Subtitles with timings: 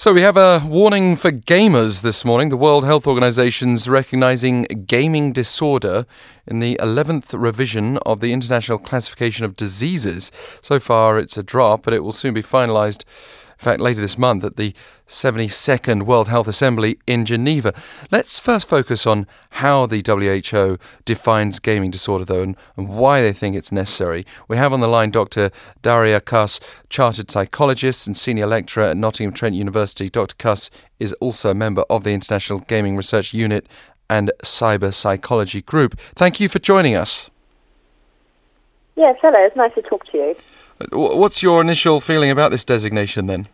[0.00, 2.50] So, we have a warning for gamers this morning.
[2.50, 6.06] The World Health Organization's recognizing gaming disorder
[6.46, 10.30] in the 11th revision of the International Classification of Diseases.
[10.60, 13.02] So far, it's a draft, but it will soon be finalized
[13.58, 14.72] in fact, later this month at the
[15.08, 17.74] 72nd World Health Assembly in Geneva.
[18.12, 23.32] Let's first focus on how the WHO defines gaming disorder, though, and, and why they
[23.32, 24.24] think it's necessary.
[24.46, 25.50] We have on the line Dr.
[25.82, 30.08] Daria Kuss, chartered psychologist and senior lecturer at Nottingham Trent University.
[30.08, 30.36] Dr.
[30.38, 30.70] Kuss
[31.00, 33.66] is also a member of the International Gaming Research Unit
[34.08, 35.98] and Cyber Psychology Group.
[36.14, 37.28] Thank you for joining us.
[38.94, 39.44] Yes, hello.
[39.44, 40.34] It's nice to talk to you.
[40.80, 43.48] Uh, what's your initial feeling about this designation then?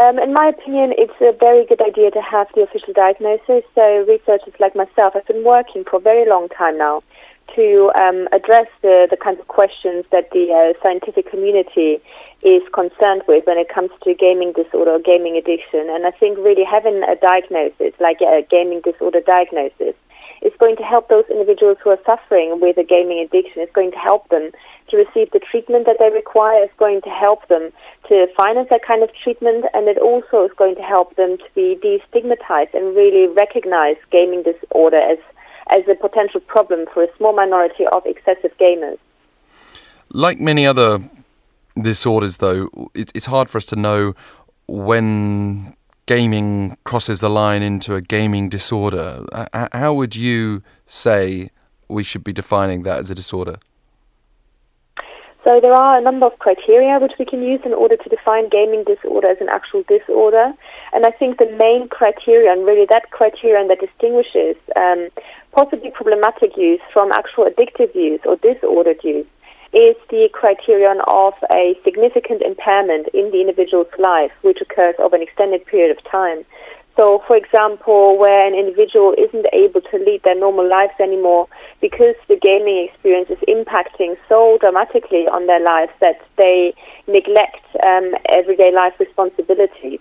[0.00, 3.64] Um, in my opinion, it's a very good idea to have the official diagnosis.
[3.74, 7.02] So, researchers like myself have been working for a very long time now
[7.54, 12.00] to um, address the, the kinds of questions that the uh, scientific community
[12.40, 15.90] is concerned with when it comes to gaming disorder or gaming addiction.
[15.90, 19.94] And I think really having a diagnosis, like a gaming disorder diagnosis,
[20.42, 23.62] is going to help those individuals who are suffering with a gaming addiction.
[23.62, 24.50] It's going to help them
[24.88, 26.64] to receive the treatment that they require.
[26.64, 27.70] It's going to help them
[28.08, 31.44] to finance that kind of treatment, and it also is going to help them to
[31.54, 35.18] be destigmatized and really recognize gaming disorder as
[35.72, 38.98] as a potential problem for a small minority of excessive gamers.
[40.12, 40.98] Like many other
[41.80, 44.14] disorders, though, it's hard for us to know
[44.66, 45.76] when
[46.10, 49.24] gaming crosses the line into a gaming disorder.
[49.72, 51.50] How would you say
[51.86, 53.58] we should be defining that as a disorder?
[55.44, 58.48] So there are a number of criteria which we can use in order to define
[58.48, 60.52] gaming disorder as an actual disorder.
[60.92, 65.10] And I think the main criterion, really that criterion that distinguishes um,
[65.52, 69.26] possibly problematic use from actual addictive use or disordered use,
[69.72, 75.22] is the criterion of a significant impairment in the individual's life, which occurs over an
[75.22, 76.44] extended period of time.
[76.96, 81.48] So, for example, where an individual isn't able to lead their normal lives anymore
[81.80, 86.74] because the gaming experience is impacting so dramatically on their lives that they
[87.06, 90.00] neglect um, everyday life responsibilities.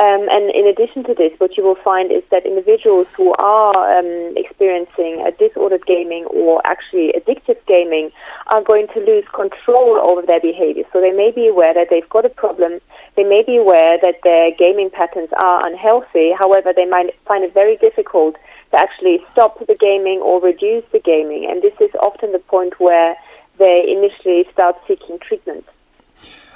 [0.00, 3.98] Um, and in addition to this, what you will find is that individuals who are
[3.98, 8.12] um, experiencing a disordered gaming or actually addictive gaming
[8.48, 10.84] are going to lose control over their behavior.
[10.92, 12.80] So they may be aware that they've got a problem.
[13.16, 16.32] They may be aware that their gaming patterns are unhealthy.
[16.38, 18.36] However, they might find it very difficult
[18.70, 21.46] to actually stop the gaming or reduce the gaming.
[21.50, 23.16] And this is often the point where
[23.58, 25.64] they initially start seeking treatment.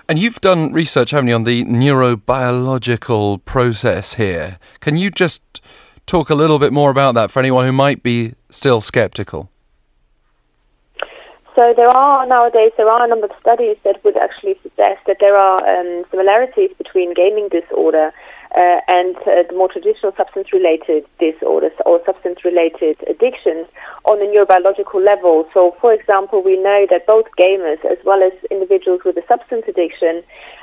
[0.09, 4.59] And you've done research, haven't you, on the neurobiological process here.
[4.81, 5.61] Can you just
[6.07, 9.52] talk a little bit more about that for anyone who might be still skeptical?
[11.55, 15.19] So there are nowadays there are a number of studies that would actually suggest that
[15.21, 18.13] there are um, similarities between gaming disorder
[18.55, 23.67] uh, and uh, the more traditional substance-related disorders or substance-related addictions
[24.05, 25.49] on a neurobiological level.
[25.55, 29.65] So, for example, we know that both gamers as well as individuals with a substance
[29.69, 30.23] addiction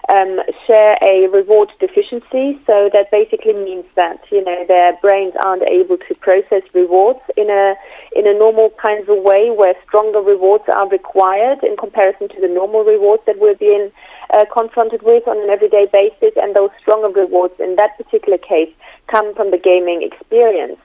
[0.10, 2.60] um, share a reward deficiency.
[2.66, 7.50] So that basically means that you know their brains aren't able to process rewards in
[7.50, 7.76] a
[8.16, 12.48] in a normal kind of way, where stronger rewards are required in comparison to the
[12.48, 13.92] normal rewards that we're being
[14.34, 18.72] uh, confronted with on an everyday basis, and those stronger rewards in that particular case
[19.08, 20.78] come from the gaming experience.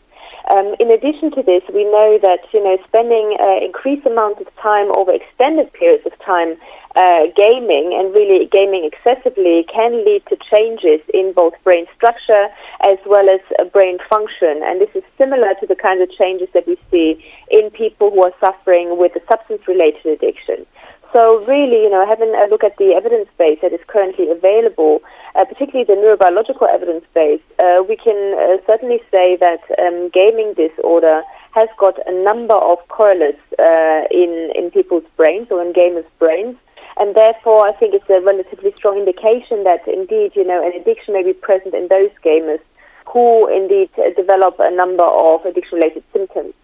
[0.53, 4.49] Um, in addition to this, we know that you know spending uh, increased amounts of
[4.61, 6.57] time over extended periods of time
[6.97, 12.47] uh, gaming and really gaming excessively can lead to changes in both brain structure
[12.85, 14.61] as well as uh, brain function.
[14.63, 18.23] And this is similar to the kinds of changes that we see in people who
[18.23, 20.67] are suffering with a substance-related addiction.
[21.15, 25.01] So really, you know, having a look at the evidence base that is currently available,
[25.37, 30.55] uh, particularly the neurobiological evidence base, uh, we can uh, certainly say that um, gaming
[30.55, 36.05] disorder has got a number of correlates uh, in in people's brains or in gamers'
[36.19, 36.57] brains.
[36.97, 41.15] And therefore, I think it's a relatively strong indication that indeed, you know, an addiction
[41.15, 42.63] may be present in those gamers
[43.07, 46.55] who indeed develop a number of addiction-related symptoms.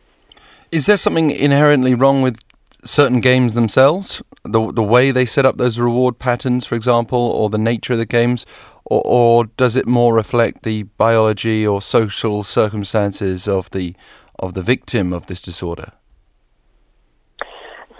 [0.73, 2.38] Is there something inherently wrong with
[2.85, 7.50] certain games themselves, the the way they set up those reward patterns, for example, or
[7.50, 8.46] the nature of the games,
[8.84, 13.94] or, or does it more reflect the biology or social circumstances of the
[14.38, 15.92] of the victim of this disorder?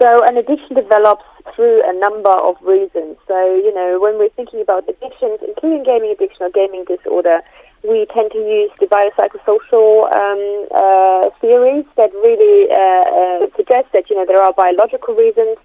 [0.01, 3.17] So, an addiction develops through a number of reasons.
[3.27, 7.41] So, you know, when we're thinking about addictions, including gaming addiction or gaming disorder,
[7.83, 10.41] we tend to use the biopsychosocial um,
[10.73, 15.57] uh, theories that really uh, uh, suggest that you know there are biological reasons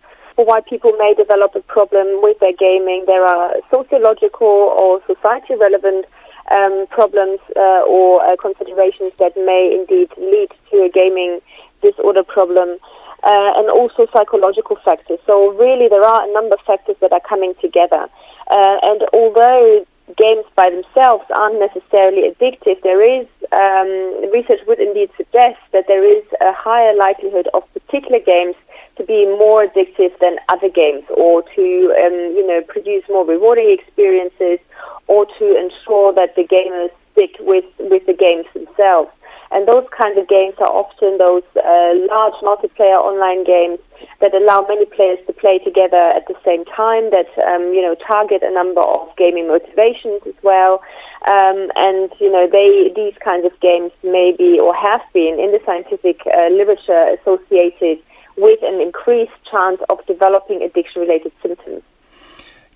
[0.44, 3.04] why people may develop a problem with their gaming.
[3.06, 6.06] There are sociological or society relevant
[6.54, 11.40] um, problems uh, or uh, considerations that may indeed lead to a gaming
[11.82, 12.78] disorder problem.
[13.24, 15.18] Uh, and also psychological factors.
[15.26, 18.06] So really, there are a number of factors that are coming together.
[18.48, 19.84] Uh, and although
[20.14, 26.04] games by themselves aren't necessarily addictive, there is um, research would indeed suggest that there
[26.04, 28.54] is a higher likelihood of particular games
[28.96, 31.64] to be more addictive than other games, or to
[32.00, 34.58] um, you know produce more rewarding experiences,
[35.06, 39.10] or to ensure that the gamers stick with with the games themselves.
[39.52, 43.78] And those kinds of games are often those uh, large multiplayer online games
[44.20, 47.94] that allow many players to play together at the same time, that um, you know
[47.94, 50.82] target a number of gaming motivations as well.
[51.30, 55.52] Um, and you know they these kinds of games may be or have been in
[55.54, 58.02] the scientific uh, literature associated
[58.36, 61.82] with an increased chance of developing addiction-related symptoms.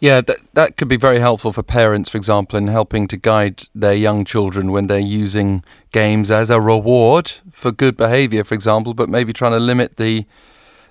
[0.01, 3.65] Yeah, that, that could be very helpful for parents, for example, in helping to guide
[3.75, 5.62] their young children when they're using
[5.93, 10.27] games as a reward for good behavior, for example, but maybe trying to limit the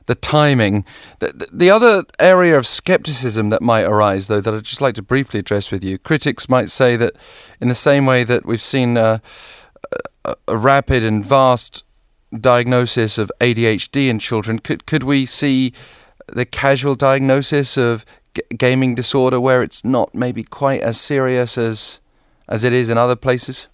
[0.05, 0.85] the timing.
[1.19, 5.03] The, the other area of skepticism that might arise, though, that I'd just like to
[5.03, 7.13] briefly address with you, critics might say that
[7.61, 9.21] in the same way that we've seen a,
[10.47, 11.83] a rapid and vast
[12.37, 15.73] diagnosis of ADHD in children, could could we see
[16.27, 21.99] the casual diagnosis of g- gaming disorder where it's not maybe quite as serious as
[22.47, 23.67] as it is in other places?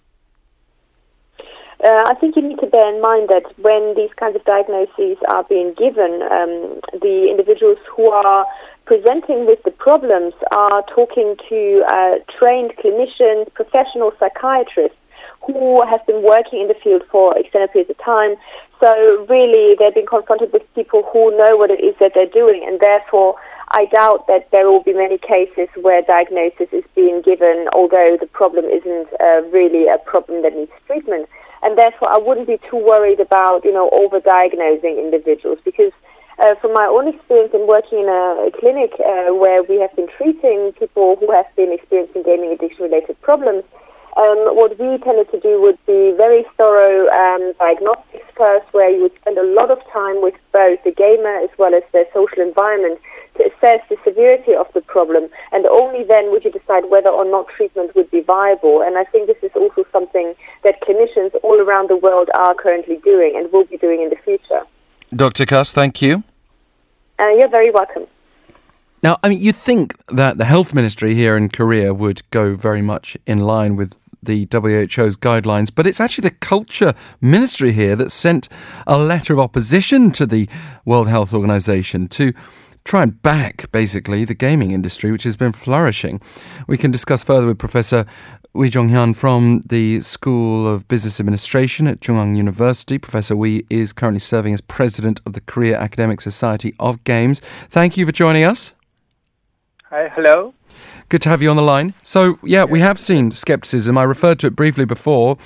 [1.84, 5.18] Uh, I think you need to bear in mind that when these kinds of diagnoses
[5.28, 8.46] are being given, um, the individuals who are
[8.86, 14.96] presenting with the problems are talking to uh, trained clinicians, professional psychiatrists
[15.46, 18.36] who have been working in the field for extended periods of time.
[18.82, 18.90] So
[19.28, 22.80] really, they're being confronted with people who know what it is that they're doing, and
[22.80, 23.36] therefore
[23.70, 28.28] I doubt that there will be many cases where diagnosis is being given, although the
[28.28, 31.28] problem isn't uh, really a problem that needs treatment.
[31.62, 35.90] And therefore, I wouldn't be too worried about, you know, over-diagnosing individuals because
[36.38, 39.94] uh, from my own experience in working in a, a clinic uh, where we have
[39.96, 43.64] been treating people who have been experiencing gaming addiction-related problems,
[44.16, 49.02] um, what we tended to do would be very thorough um, diagnostics first, where you
[49.02, 52.40] would spend a lot of time with both the gamer as well as their social
[52.40, 52.98] environment
[53.36, 57.24] to assess the severity of the problem, and only then would you decide whether or
[57.24, 58.82] not treatment would be viable.
[58.82, 60.34] And I think this is also something
[60.64, 64.16] that clinicians all around the world are currently doing and will be doing in the
[64.24, 64.62] future.
[65.14, 65.44] Dr.
[65.44, 66.24] Kuss, thank you.
[67.18, 68.06] Uh, you're very welcome.
[69.02, 72.82] Now, I mean, you'd think that the health ministry here in Korea would go very
[72.82, 78.10] much in line with the WHO's guidelines, but it's actually the culture ministry here that
[78.10, 78.48] sent
[78.86, 80.48] a letter of opposition to the
[80.84, 82.32] World Health Organization to
[82.84, 86.20] try and back basically the gaming industry, which has been flourishing.
[86.66, 88.06] We can discuss further with Professor
[88.54, 92.96] Wi Jong Hyun from the School of Business Administration at Chungang University.
[92.96, 97.40] Professor Wi is currently serving as president of the Korea Academic Society of Games.
[97.68, 98.72] Thank you for joining us.
[99.90, 100.54] Hi, hello.
[101.08, 101.94] Good to have you on the line.
[102.02, 103.96] So, yeah, we have seen skepticism.
[103.96, 105.38] I referred to it briefly before,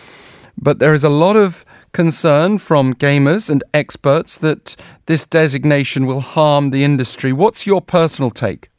[0.56, 4.74] but there is a lot of concern from gamers and experts that
[5.04, 7.34] this designation will harm the industry.
[7.34, 8.70] What's your personal take?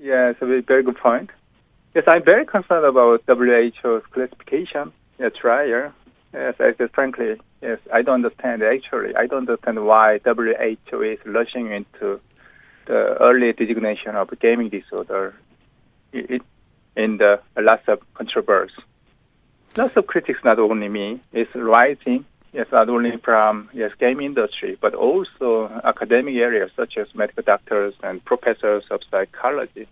[0.00, 1.30] Yeah, it's a very good point.
[1.94, 4.92] Yes, I'm very concerned about WHO's classification.
[5.20, 5.92] Yes, trial.
[6.32, 9.14] Yes, I said frankly, yes, I don't understand actually.
[9.14, 12.20] I don't understand why WHO is rushing into
[12.86, 15.34] the early designation of gaming disorder
[16.12, 16.42] it,
[16.96, 18.74] in the lots of controversy.
[19.76, 22.24] Lots of critics, not only me, is rising.
[22.52, 27.94] Yes, not only from yes game industry, but also academic areas such as medical doctors
[28.02, 29.86] and professors of psychology.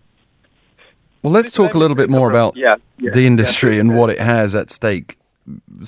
[1.23, 4.09] Well, let's talk a little bit more about yeah, yeah, the industry yeah, and what
[4.09, 5.17] it has at stake.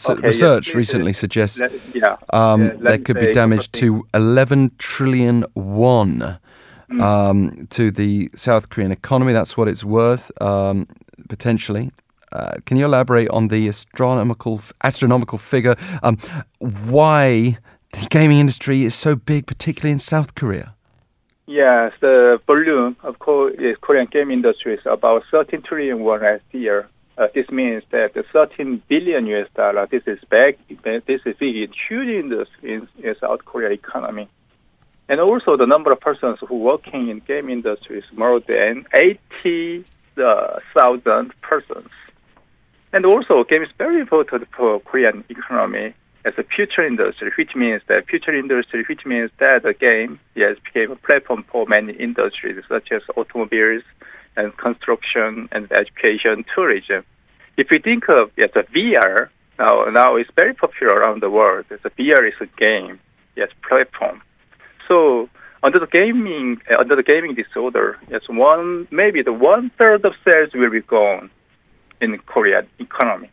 [0.09, 6.39] okay, research recently suggests let, um, there could be damage to 11 trillion won
[6.91, 7.01] mm.
[7.01, 9.33] um, to the South Korean economy.
[9.33, 10.87] That's what it's worth, um,
[11.29, 11.91] potentially.
[12.31, 15.75] Uh, can you elaborate on the astronomical astronomical figure?
[16.03, 16.17] Um,
[16.59, 17.57] why
[17.91, 20.75] the gaming industry is so big, particularly in South Korea?
[21.47, 26.87] Yes, the volume of Korean game industry is about 13 trillion won last year.
[27.17, 29.85] Uh, this means that the 13 billion US dollar.
[29.87, 30.57] This is big.
[30.83, 34.29] This is big, huge industry in, in South Korea economy.
[35.11, 41.33] And also the number of persons who working in game industry is more than 80,000
[41.41, 41.89] persons.
[42.93, 45.93] And also game is very important for Korean economy.
[46.23, 50.55] as a future industry, which means that future industry, which means that the game yes
[50.63, 53.83] became a platform for many industries such as automobiles
[54.37, 57.03] and construction and education, tourism.
[57.57, 59.27] If we think of yes, a VR
[59.59, 61.65] now now it's very popular around the world.
[61.69, 62.97] A VR is a game,
[63.35, 64.21] yes, platform.
[64.91, 65.29] So
[65.63, 70.13] under the gaming uh, under the gaming disorder, yes, one maybe the one third of
[70.25, 71.31] sales will be gone
[72.01, 73.29] in Korean economy,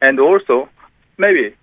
[0.00, 0.70] and also
[1.18, 1.54] maybe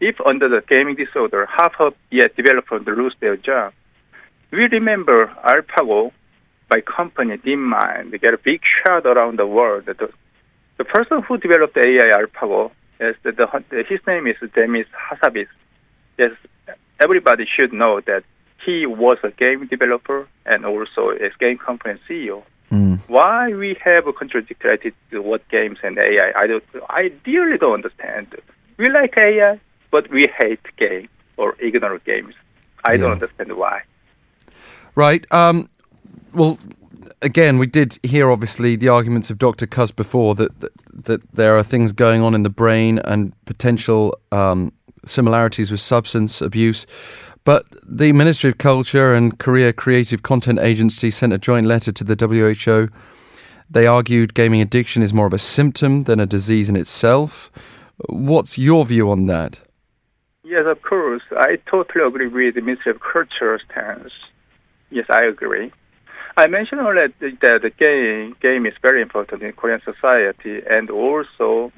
[0.00, 3.74] if under the gaming disorder, half of yet developers lose their job.
[4.50, 6.12] We remember AlphaGo
[6.70, 8.10] by company DeepMind.
[8.10, 9.84] They get a big shot around the world.
[9.84, 10.08] The,
[10.78, 15.48] the person who developed the AI AlphaGo, yes, the, the, his name is Demis Hassabis.
[16.18, 16.32] Yes,
[17.00, 18.24] everybody should know that
[18.64, 22.42] he was a game developer and also a game company CEO.
[22.70, 23.00] Mm.
[23.08, 26.32] Why we have a contradictory to what games and AI?
[26.36, 26.64] I don't.
[26.88, 28.34] I really don't understand.
[28.78, 32.34] We like AI, but we hate game or ignore games.
[32.84, 32.98] I yeah.
[32.98, 33.82] don't understand why.
[34.94, 35.30] Right.
[35.32, 35.68] Um,
[36.32, 36.58] well,
[37.20, 39.66] again, we did hear obviously the arguments of Dr.
[39.66, 40.72] Kuss before that, that,
[41.04, 44.72] that there are things going on in the brain and potential um,
[45.04, 46.86] similarities with substance abuse.
[47.44, 52.04] But the Ministry of Culture and Korea Creative Content Agency sent a joint letter to
[52.04, 52.88] the WHO.
[53.68, 57.50] They argued gaming addiction is more of a symptom than a disease in itself.
[58.08, 59.60] What's your view on that?
[60.44, 61.22] Yes, of course.
[61.32, 64.12] I totally agree with the Ministry of Culture stance.
[64.90, 65.72] Yes, I agree.
[66.36, 71.72] I mentioned already that the game game is very important in Korean society, and also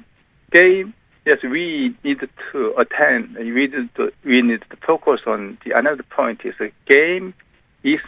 [0.51, 0.93] game.
[1.25, 2.19] Yes, we need
[2.51, 3.35] to attend.
[3.35, 7.33] We need to we need to focus on the another point is the game
[7.83, 7.99] is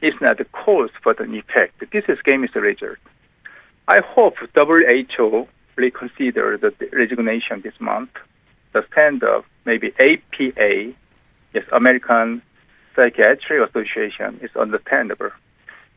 [0.00, 1.82] is not the cause but an effect.
[1.92, 2.98] This is game is the result.
[3.88, 8.10] I hope WHO reconsider the resignation this month
[8.72, 10.92] the stand of maybe APA,
[11.54, 12.42] yes, American
[12.94, 15.30] Psychiatric Association, is understandable.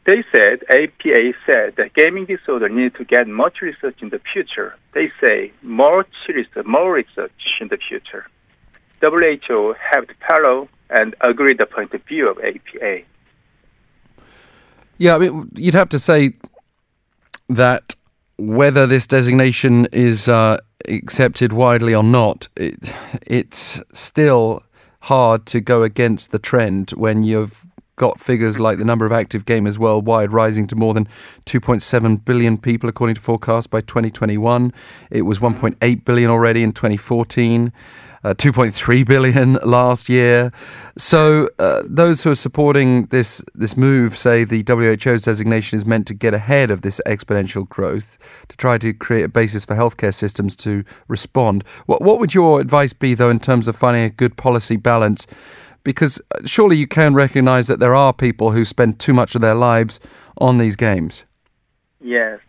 [0.06, 4.76] They said, APA said that gaming disorder needs to get much research in the future.
[4.94, 7.32] They say more research, more research
[7.62, 8.28] in the future.
[9.00, 13.02] WHO have follow and agree the point of view of APA.
[14.98, 16.34] Yeah, I mean, you'd have to say
[17.50, 17.96] that
[18.38, 20.58] whether this designation is uh,
[20.88, 22.94] accepted widely or not, it,
[23.26, 24.64] it's still
[25.02, 29.46] hard to go against the trend when you've got figures like the number of active
[29.46, 31.08] gamers worldwide rising to more than
[31.46, 34.74] 2.7 billion people according to forecasts by 2021.
[35.12, 37.72] It was 1.8 billion already in 2014
[38.24, 40.52] uh, 2.3 billion last year.
[40.98, 46.08] So uh, those who are supporting this this move say the WHO's designation is meant
[46.08, 50.14] to get ahead of this exponential growth to try to create a basis for healthcare
[50.14, 51.64] systems to respond.
[51.86, 55.28] What what would your advice be though in terms of finding a good policy balance?
[55.84, 59.42] Because uh, surely you can recognize that there are people who spend too much of
[59.42, 60.00] their lives
[60.38, 61.26] on these games.
[62.02, 62.40] Yes.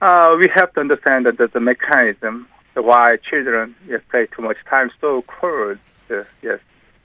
[0.00, 4.90] Uh, we have to understand that the mechanism why children yes, play too much time
[5.00, 5.78] so called
[6.10, 6.58] uh, yes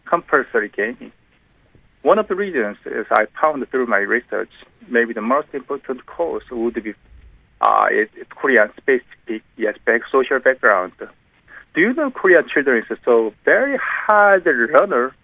[0.06, 1.12] compulsory gaming.
[2.02, 4.50] One of the reasons is I found through my research
[4.90, 6.94] maybe the most important cause would be
[7.62, 10.94] uh, it, it Korean specific yes back, social background.
[11.80, 15.16] Do you know Korean children is so very hard runner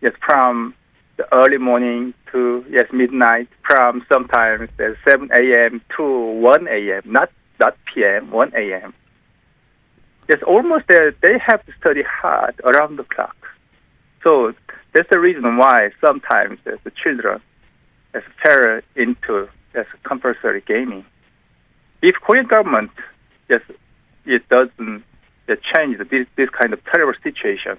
[0.00, 0.72] yes from
[1.18, 5.82] the early morning to yes midnight from sometimes uh, 7 a.m.
[5.98, 7.02] to 1 a.m.
[7.04, 7.28] not
[7.60, 8.30] not p.m.
[8.30, 8.94] 1 a.m.
[10.26, 11.14] It's almost there.
[11.20, 13.36] They have to study hard around the clock.
[14.24, 14.54] So
[14.94, 17.42] that's the reason why sometimes uh, the children
[18.14, 21.04] is fell into as compulsory gaming.
[22.00, 22.90] If Korean government
[23.50, 23.60] yes
[24.24, 25.04] it doesn't
[25.56, 27.78] change this this kind of terrible situation,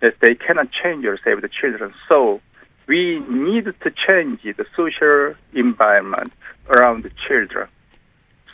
[0.00, 1.92] that they cannot change or save the children.
[2.08, 2.40] So
[2.86, 6.32] we need to change the social environment
[6.68, 7.68] around the children.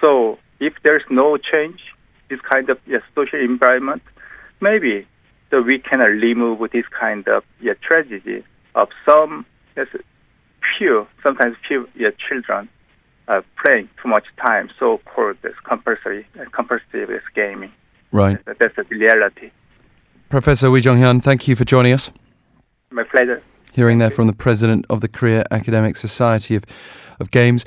[0.01, 1.81] So if there's no change,
[2.29, 4.03] this kind of yes, social environment,
[4.61, 5.07] maybe
[5.51, 9.87] so we can remove this kind of yeah, tragedy of some yes,
[10.77, 12.69] few, sometimes few yeah, children
[13.29, 17.73] uh, playing too much time, so-called this compulsory uh, compulsive gaming.
[18.15, 18.39] Right.
[18.47, 19.51] That's the reality.
[20.29, 22.11] Professor Wi Jong Hyun, thank you for joining us.
[22.91, 23.43] My pleasure.
[23.73, 26.65] Hearing there from the president of the Korea Academic Society of,
[27.19, 27.65] of Games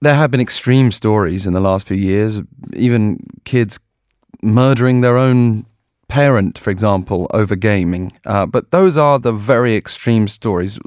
[0.00, 2.40] there have been extreme stories in the last few years,
[2.74, 3.78] even kids
[4.42, 5.66] murdering their own
[6.08, 8.10] parent, for example, over gaming.
[8.24, 10.78] Uh, but those are the very extreme stories.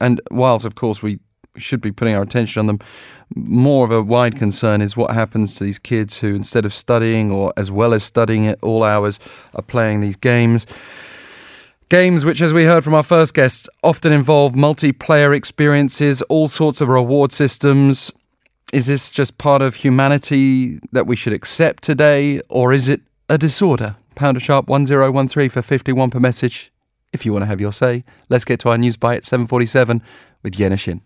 [0.00, 1.18] And whilst, of course, we we
[1.60, 2.78] should be putting our attention on them.
[3.34, 7.30] More of a wide concern is what happens to these kids who, instead of studying
[7.30, 9.20] or as well as studying at all hours,
[9.54, 10.66] are playing these games.
[11.88, 16.80] Games which, as we heard from our first guest, often involve multiplayer experiences, all sorts
[16.80, 18.12] of reward systems.
[18.72, 23.38] Is this just part of humanity that we should accept today, or is it a
[23.38, 23.96] disorder?
[24.14, 26.70] Pounder sharp 1013 for 51 per message
[27.12, 28.04] if you want to have your say.
[28.28, 30.02] Let's get to our news bite at 747
[30.42, 31.02] with Yena Shin.